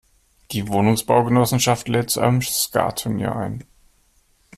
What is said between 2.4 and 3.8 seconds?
Skattunier ein.